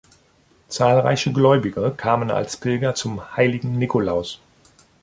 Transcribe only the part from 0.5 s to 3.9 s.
Zahlreiche Gläubige kamen als Pilger zum „Heiligen